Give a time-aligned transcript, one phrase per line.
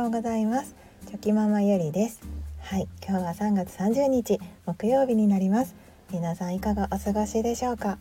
[0.00, 0.74] ようございます。
[1.08, 2.22] チョキママゆりです。
[2.62, 2.88] はい。
[3.06, 5.74] 今日は3月30日木曜日になります。
[6.10, 7.98] 皆さんいかがお過ごしでしょうか？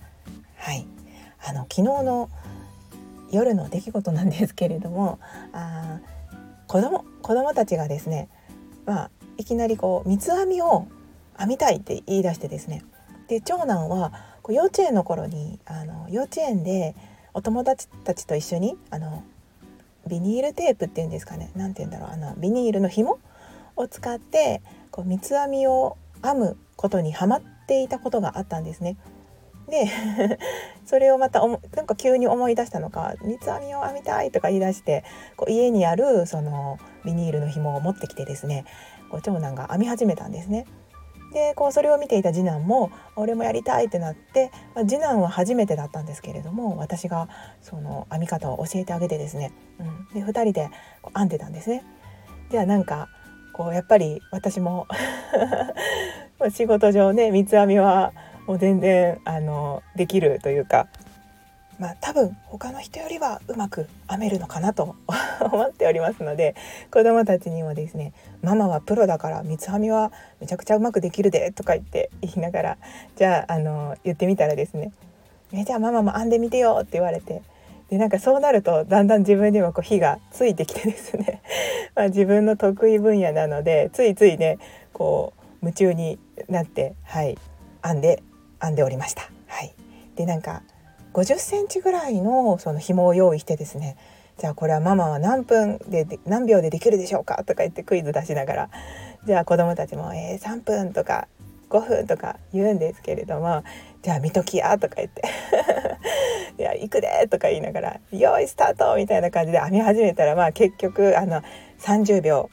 [0.55, 0.87] はい。
[1.45, 2.29] あの昨日の
[3.31, 5.19] 夜の出来事なんですけれども
[5.51, 5.99] あ
[6.67, 8.29] 子供子供たちがですね
[8.85, 10.87] まあいきなりこう三つ編みを
[11.37, 12.81] 編みたいって言い出してですね
[13.27, 16.95] で長男はこう幼稚園の頃にあの幼稚園で
[17.33, 19.21] お友達たちと一緒にあの
[20.07, 23.19] ビニールテープっていうんですかね何て言うんだろうあのビニールの紐
[23.75, 28.97] を使ってこう三つ編みを編むことにハマっていたことがあったんですね。
[29.69, 29.85] で
[30.85, 35.03] それをまたなんか急に思い出したのか「三つ編みを編みたい」とか言い出して
[35.37, 38.65] こう家にあるそのビニールの紐を持ってきてですね
[39.11, 40.65] こう長男が編み始めたんですね。
[41.33, 47.29] でこうそれを見ていた次男も「俺もやりたい」ってなって、まあ、次男は初めてだったんですけれども私が
[47.61, 50.69] その編み方を教えてあげてですね、うん、で2人で
[51.15, 51.83] 編んでたんですね。
[52.49, 53.09] じゃあなんか
[53.53, 54.87] こうやっぱり私も
[56.51, 58.13] 仕事上ね三つ編みは
[58.47, 60.87] もう全然あのできるというか
[61.79, 64.95] まあ多分他の人よりはうまく編めるのかなと
[65.51, 66.55] 思っておりますので
[66.91, 68.13] 子どもたちにもですね
[68.43, 72.77] 「ママはプロだから三つ編みはめちゃくちゃうまくできるで」とか言って言いながら
[73.15, 74.91] じゃああの言ってみたらですね
[75.53, 77.41] 「えじゃあママも編んでみてよ」って言われて
[77.89, 81.41] でなんかそうなるとだんだん自分にもこう火がついてきてですね
[81.95, 84.57] まあ自分の得意分野なのでついついね
[84.91, 87.37] こう夢中になってはい
[87.83, 88.21] 編んで
[88.61, 89.29] 編んでおりました。
[89.47, 89.73] はい、
[90.15, 90.61] でなんか
[91.19, 93.97] 50センチぐらいのその紐を用意してですね
[94.37, 98.69] じゃあこれはママは何分で何秒でできるでしょうかとか言ってクイズ出しながら
[99.27, 101.27] じゃあ子どもたちも「えー、3分」とか
[101.69, 103.63] 「5分」とか言うんですけれども
[104.01, 105.23] 「じゃあ見ときや」とか言って
[106.57, 111.41] 「いや行くで」とか言いながら「用意スタート」みたいな感じで編み始めたらまあ結局あの
[111.79, 112.49] 30秒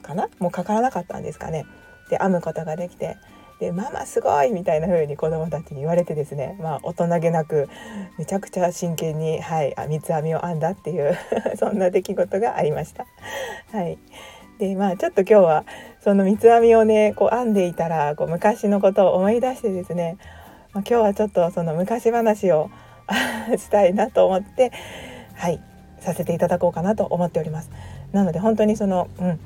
[0.00, 0.30] かな？
[0.38, 1.66] もうかからなかったんですかね。
[2.08, 3.18] で編むことができて
[3.60, 7.68] でママすごいみたいな風に子どもたちに言われてですねまあ大人げなく
[8.16, 11.16] めちゃくちゃ真剣にはい三つ編みを編んだっていう
[11.58, 13.06] そんな出来事がありました。
[13.72, 13.98] はい
[14.58, 15.64] でまあちょっと今日は
[16.00, 20.18] その三つ編みをねこう編んでいたらこう昔のことを思い出してですね、
[20.72, 22.70] まあ、今日はちょっとその昔話を
[23.56, 24.72] したいなと思って
[25.34, 25.60] はい
[26.00, 27.70] させていただこうかなと思っております。
[28.12, 29.40] なので本当にその、うん、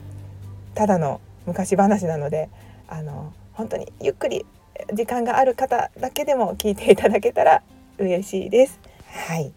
[0.74, 2.48] ただの昔話なので
[2.88, 4.46] あの本当にゆっくり
[4.92, 7.62] 時間がある方だけでも聞いていただけたら
[7.98, 8.80] 嬉しいです。
[9.28, 9.52] はい、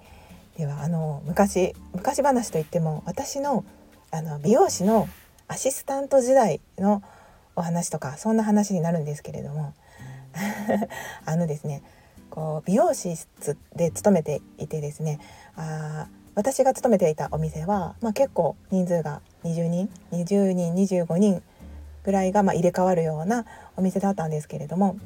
[0.58, 3.64] ではあの昔昔話といっても私の
[4.12, 5.08] あの美容師の
[5.48, 7.02] アシスタント時代の
[7.56, 9.74] お話とかそんな話になるんですけれども
[11.26, 11.84] あのですね
[12.30, 13.28] こう美容室
[13.76, 15.20] で勤めていてですね
[15.56, 21.42] あ私が勤めていたお店は、まあ、結構人数が20人20人25人
[22.06, 23.46] ぐらいがま入れ替わるような
[23.76, 24.98] お店だったんですけれども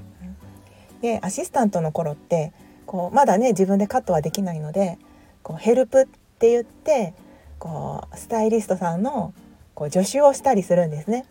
[1.02, 2.52] でアシスタントの頃って
[2.86, 5.00] こうまだね自分でカットはできないので
[5.42, 7.14] こうヘルプって言って
[7.58, 9.34] こうスタイリストさんの
[9.76, 11.26] こう助手をしたりするんですね。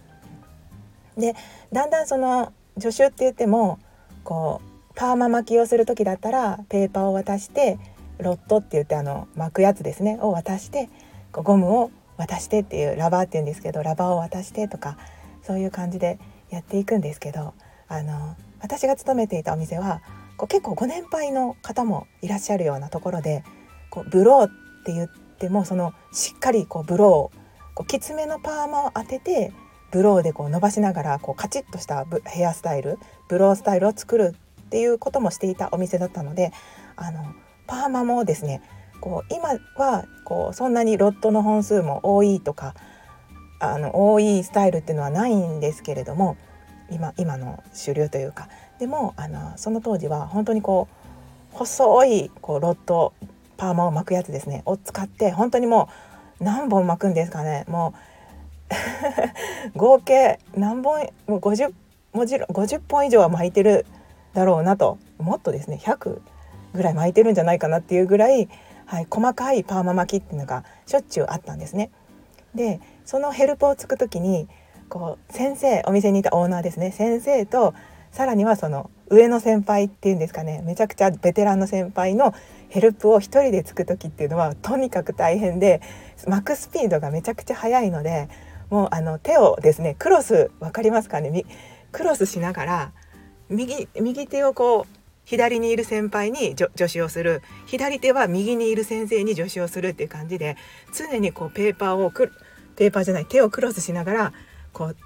[1.18, 1.34] で
[1.72, 3.78] だんだんその助手って言っても
[4.24, 7.78] こうパーマ巻きをする時だったらペーパーを渡して
[8.18, 10.88] ロットって言ってあの巻くやつですねを渡して
[11.32, 14.96] ゴムを渡してっていうラバーって言うんですけどラバーを渡してとか
[15.48, 16.19] そういう感じで
[16.50, 17.54] やっていくんですけど
[17.88, 20.03] あの私が勤めていたお店は
[20.36, 23.42] こう結構ご年配の方もいらっしゃるようなところで
[23.88, 24.50] こうブローっ
[24.84, 29.53] て言ってもそのしっかりこうブローこうきつめのパーマを当てて
[29.91, 32.98] ブローでこう伸ばしながらこうカチッとしたヘアスタイル
[33.30, 36.53] ブロースタイルを作るっていうこともしていたお店だったので
[36.97, 37.25] あの
[37.66, 38.60] パーマもですね
[39.00, 42.75] こう今はこうそんなにロットの本数も多いとか
[43.60, 46.36] あの多いスタイルっていうのはないんですけれども
[46.91, 48.48] 今今の主流というか。
[48.78, 50.88] でもあのその当時は本当にこ
[51.52, 53.12] う細いこうロット
[53.56, 54.62] パーマを巻くやつですね。
[54.66, 55.88] を使って本当にも
[56.41, 57.65] う何本巻くんですかね。
[57.68, 57.94] も
[59.74, 61.72] う 合計何本もう50
[62.12, 63.84] もちろん50本以上は巻いてる
[64.33, 64.98] だろうなと。
[65.18, 66.21] もっとですね100
[66.74, 68.48] ぐらい巻いてるんじゃないかなっていうぐらい、
[68.86, 71.91] はい、細かいパーマ巻きっていうのがしょっちゅうあったんですね。
[72.54, 74.49] でそのヘルプをつく時に
[74.91, 76.93] こう先生お店にいたオーナーですね。
[76.93, 77.72] 先生と
[78.13, 80.60] さらにはその上の先輩っていうんですかね。
[80.66, 82.34] めちゃくちゃベテランの先輩の
[82.69, 85.81] ヘルプを一人でつく時っていうのはとにかく大変で
[86.27, 88.28] 巻くスピードがめちゃくちゃ速いので
[88.69, 91.47] もうあの手をですねクロス分かりますかね？
[91.93, 92.93] クロスしながら
[93.49, 97.41] 右右手をこう左にいる先輩に助手をする。
[97.65, 100.59] 左手は右にいる先生に助手をするっていう感じで
[100.95, 102.33] 常にこうペーパーをくる
[102.78, 104.33] ペーパーじゃない手をクロスしながら
[104.72, 104.97] こう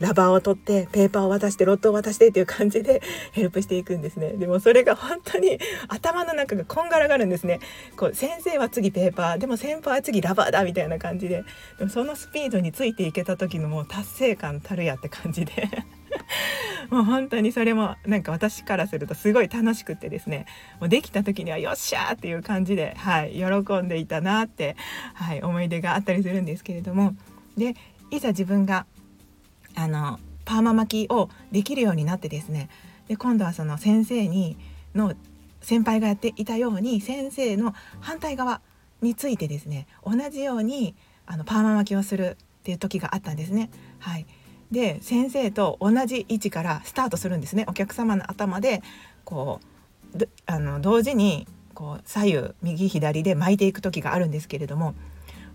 [0.00, 3.00] ラバーを取ってペーパーを渡してロットを渡してっていう感じで
[3.32, 4.32] ヘルプしていくんですね。
[4.32, 7.60] でもそれが本当に頭の中がこんがらがるんですね。
[7.96, 11.44] こう先生は次ペーパーでも先輩は次ラバーだみたいな感じで。
[11.78, 15.68] でもそのスピードについていけた時のもう達成感たるやって感じで。
[16.90, 20.46] もう本当にそれもなんか私からするとすごい楽しくってですね。
[20.80, 24.76] もうできた時にはよっしゃーっていう感じで、はい、喜んでいたなって、
[25.14, 27.14] はい、思い出があったりするんですけれども。
[27.56, 27.74] で
[28.10, 28.86] いざ自分が
[29.74, 32.68] あのパーマ巻きをできるようになってですね。
[33.08, 34.56] で今度はその先生に
[34.94, 35.14] の
[35.60, 38.60] 先輩がやっていたように先生の反対側
[39.00, 40.94] についてですね同じように
[41.26, 43.70] あのパーマ巻きをするっていう時があったんですね。
[43.98, 44.26] はい、
[44.70, 47.64] で先生と同じ位置からスタートするんですね。
[47.68, 48.82] お客様の頭で
[49.24, 49.60] こ
[50.14, 54.94] うあの同時にこう左右右左で巻いていく時があるんですけれども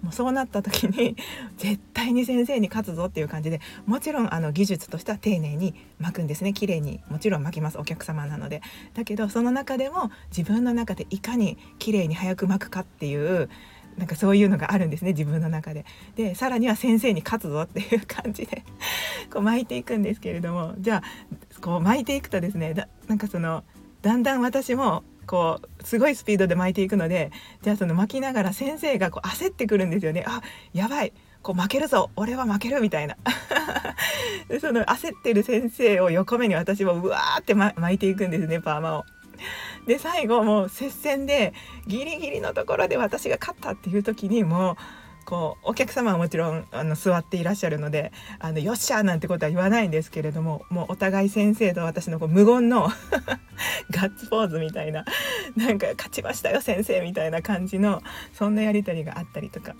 [0.01, 1.15] もうそうなった時に
[1.57, 6.53] 絶対に先生に勝つぞっていう感じでもちろんあの技術としては丁寧に巻くんですね。
[6.53, 7.77] 綺麗にもちろん巻きます。
[7.77, 8.61] お客様なので。
[8.93, 13.49] だけどその中でも自分の中でいかに綺麗に早く巻くかっていう
[13.99, 15.85] なんかそういうのがあるんですね自分の中で。
[16.15, 18.63] でさらには先生に勝つぞっていう感じで
[19.31, 23.63] こう巻いていくんですけれどもじゃあこう巻いていくとですねだなんかその
[24.01, 27.31] だんだん私もこうすごいスピードで巻いていくので
[27.61, 30.41] じゃあその巻きながら先生がこう焦ってくるんですよねあ
[30.73, 33.17] やばいこう負けるぞ俺は負けるみたいな
[34.61, 39.05] その焦ってる先生を横目に私もうわーって、ま、巻いていくんですねパーマを。
[39.89, 41.51] で最後もう接戦で
[41.87, 44.75] ギリギリのところで私が勝ったっていう時にもう
[45.25, 52.87] こうお客様はもちろんあの座っていらっしゃるので「あのよっしゃ!」なんてことは言わないんですけれどももうお互い先生と私のこう無言の
[53.89, 55.05] ガッツポーズみたいな
[55.55, 59.73] なんか「勝ちましたよ先生」みたいな感じのそんなやり取りがあったりとか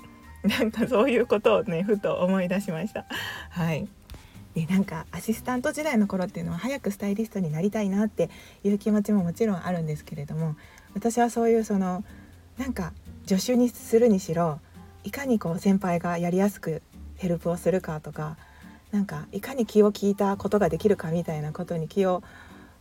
[0.44, 3.06] なんかそういうことをねふと思い出しました。
[3.52, 3.88] はい
[4.56, 8.30] でなんかアシスタント時代の頃っていうのは早くスタイリストになりたいなって
[8.64, 10.56] いう気持ちももちろんあるんですけれども
[10.96, 12.04] 私はそういうその
[12.58, 12.94] なんか
[13.26, 14.60] 助手にするにしろ
[15.04, 16.82] いかにこう先輩がやりやすく
[17.18, 18.38] ヘルプをするかとか
[18.92, 22.24] なんかいかに気を利いたことができるかみたいなことに気を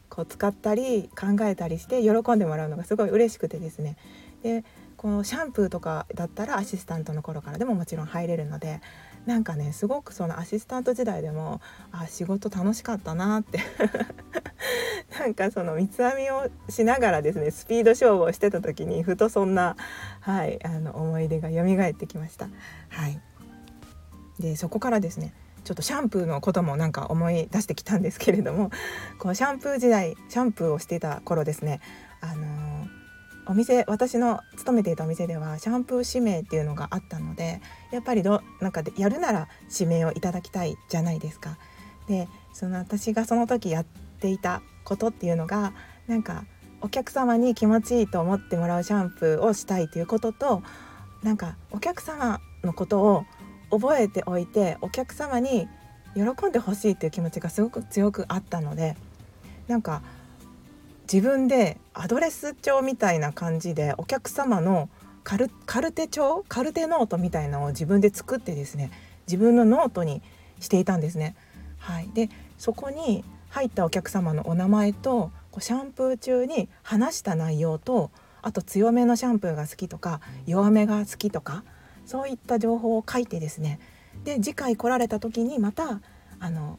[0.08, 3.96] こう使ったり考えたりして喜んでもらうのがすごい嬉しくてですね。
[4.42, 4.64] で
[4.98, 8.80] このシャンプーとかだったらアシスタントの頃からでももちろん入れるので
[9.26, 11.60] なんかねすごくそのアシスタント時代でも
[11.92, 13.60] あ仕事楽しかったなって
[15.20, 19.76] なんかその三つ編みをしながらですねスピード勝負をしてた時にふとそんな、
[20.20, 22.48] はい、あの思い出が蘇ってきました。
[22.88, 23.20] はい、
[24.40, 28.70] でそこからですねちょっとシャンプーのこともなんか思い出してきたんですけれども
[29.18, 31.80] こうシャンプー時代シャンプーをしてた頃ですね
[32.20, 32.67] あの
[33.48, 41.56] お店私の勤めていたお店ではシャンプー指名っていうのがあったのでやっぱりどなんかやるなら指名をいただきたいじゃないですか。
[42.08, 43.84] でその私がその時やっ
[44.20, 45.72] ていたことっていうのが
[46.06, 46.44] なんか
[46.80, 50.62] お客様に気持ちいいと思ってもらうシャンプーをしたいということと
[51.22, 53.24] なんかお客様のことを
[53.70, 55.68] 覚えておいてお客様に
[56.14, 58.96] 喜んでほしいという気持ちがすごく強くあったので
[59.66, 60.02] なんか
[61.10, 64.90] 自分でアドレス帳みたいな感じでお客様の
[65.24, 68.90] カルカルテ帳カルテノートみたいなのを自分で作ってですね
[69.26, 70.22] 自分のノートに
[70.60, 71.34] していたんですね。
[71.78, 72.28] はい、で
[72.58, 78.10] そこに入ったお客様のお名前とこうシャンプー中に話した内容と
[78.42, 81.64] あと強めのシャンプーが好きとか弱めが好きとか
[82.04, 83.80] そういった情報を書いてですね
[84.24, 86.00] で次回来られた時にまた
[86.40, 86.78] あの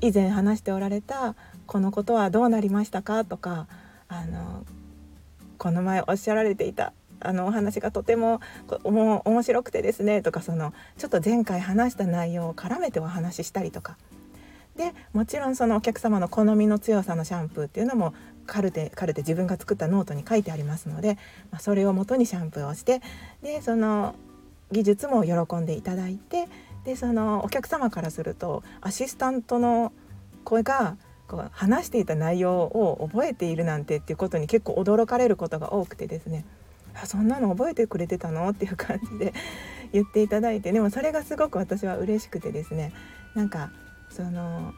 [0.00, 1.34] 以前話しておられた
[1.66, 3.66] このことはどうなりましたか?」とか
[4.08, 4.64] あの
[5.58, 8.40] 「この前おっしゃられていたあのお話がとても
[8.84, 13.96] 面白くてですね」とかそのちょっと前回話した内容を絡めてお話ししたりとか。
[14.76, 18.14] でもちろんそのお客様の好みの強さのシャンプーっていうのも
[18.46, 21.18] カルテカルテ自分が作ったノートに書いてありますので、
[21.50, 23.02] まあ、それをもとにシャンプーをして
[23.42, 24.14] でその
[24.72, 26.48] 技術も喜んでいただいて
[26.84, 29.92] でそのお客様からするとアシスタントの
[30.44, 30.96] 声が
[31.28, 36.44] こう話していた内容を覚えているなんてっていうことに結構驚かれることが多くてですね。
[36.94, 39.32] あそんなの覚えてくれてたのっていう感じで
[39.92, 42.92] 言っていただいてでもそれがすごく私は嬉しくてですね。
[43.36, 43.70] なんか
[44.10, 44.72] その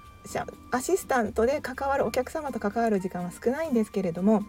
[0.70, 4.44] アシスタントで関わるお客様と関わる時間は少ないんですけれども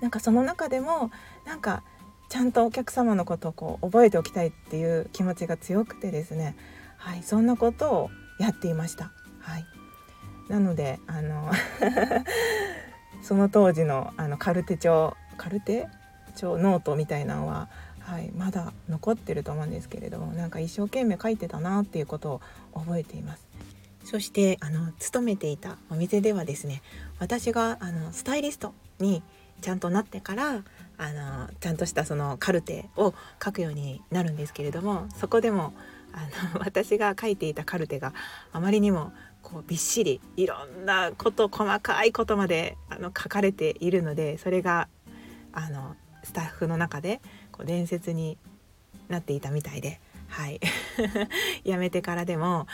[0.00, 1.10] なんかその中でも
[1.44, 1.84] なんか
[2.28, 6.56] ちゃんとお客様のことをこう覚えておきたいっていう気持ちが強くてですね
[6.96, 9.12] はいそんなことをやっていました。
[9.40, 9.64] はい
[10.48, 11.50] なのであの
[13.22, 15.88] その当時のあのカルテ帳カルテ
[16.36, 17.68] 帳ノートみたいなのは
[18.06, 22.40] はい、まだ残ってると思うんですけれどもなんか一生懸命書いてたなっていうこと
[22.72, 23.48] を覚えています。
[24.04, 26.80] そしてあの勤めていたお店ではですね
[27.18, 29.24] 私があのスタイリストに
[29.60, 30.62] ちゃんとなってから
[30.98, 35.74] あのちゃんとしたそのカルテを書くようになるんですけれどもそこでも
[36.12, 38.12] あの 私が書いていたカルテが
[38.52, 39.12] あまりにも
[39.42, 44.88] こうびっしりいろんなこと細かいことまであの書かれているのでそれが
[45.52, 47.20] あのスタッフの中で
[47.52, 48.38] こう伝説に
[49.08, 50.00] なっていたみたいで。
[50.28, 50.60] はい
[51.64, 52.66] 辞めてからでも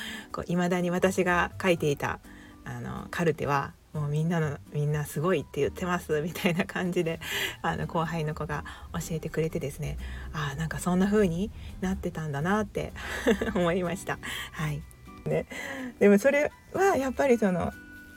[0.46, 2.18] いまだに私が書いていた
[2.64, 7.20] あのカルテはもうみんなのみんなすごいって言ってますみたいな感じで
[7.62, 9.98] あの後輩の子が教えてくれてですね
[10.32, 12.92] あなんかそんな風になってたんだなって
[13.54, 14.18] 思いました。
[14.52, 14.82] はい
[15.24, 15.46] ね、
[16.00, 17.72] でもそれはやっぱりその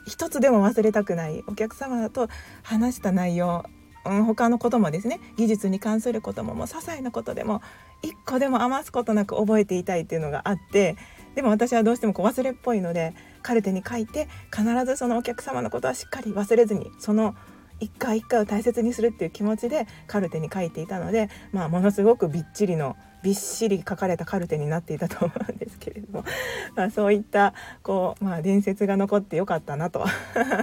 [0.06, 2.28] 一つでも忘れたくないお客様と
[2.62, 3.64] 話した内容、
[4.04, 7.62] うん、他のこともですね技術に関することももう些細なことでも
[8.02, 10.96] 一個でも余すことなく覚えていたいっていうのがあって
[11.36, 17.36] でも私はどうしてもこう忘れっぽいのでカルテに書いて必ずそのお客様のことはしっかり忘れずにその
[17.78, 26.24] 一回一回を大切にするっていう気持ちでカルテに書いていたので、まあ、ものすごくびっちりのびっしり書かれたカルテになっていたと思うんですけれども、
[26.74, 30.06] まあ、そういったこう、まあ、伝説が残ってよかったなと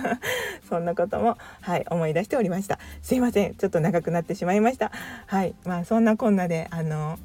[0.69, 2.79] そんなことも、はい、思い出しておりました。
[3.01, 4.91] すいませんちょっと長くなってしまいました。
[5.27, 7.19] はいまあそんなこんなであの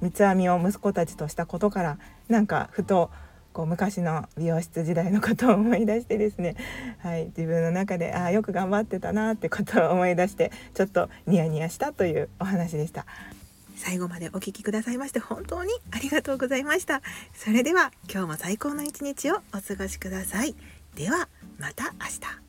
[0.00, 3.10] 三つ編みを息子たちとしたことからなんかふと
[3.52, 6.56] こう昔の美容室時代のことを思い出してですね、
[6.98, 13.06] はい、自分の中でああよく頑張ってたなってことを思い出してちょっとニヤニヤしたというお話でした。
[13.76, 17.00] 最後までお聴きくださいまして本当にありがとうございました。
[17.34, 20.54] それでは今日も最高の一日をお過ごしください。
[20.94, 21.28] では
[21.58, 22.45] また明日。